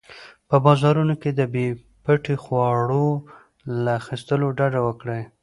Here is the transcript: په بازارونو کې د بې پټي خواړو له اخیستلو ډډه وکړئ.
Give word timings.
په 0.49 0.55
بازارونو 0.65 1.15
کې 1.21 1.31
د 1.33 1.41
بې 1.53 1.67
پټي 2.03 2.35
خواړو 2.43 3.05
له 3.83 3.91
اخیستلو 4.01 4.47
ډډه 4.57 4.81
وکړئ. 4.87 5.21